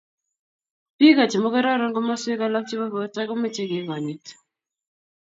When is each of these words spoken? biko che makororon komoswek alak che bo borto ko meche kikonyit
biko 0.99 1.23
che 1.31 1.37
makororon 1.43 1.95
komoswek 1.95 2.41
alak 2.45 2.65
che 2.69 2.75
bo 2.79 2.87
borto 2.93 3.19
ko 3.27 3.33
meche 3.41 3.63
kikonyit 3.69 4.25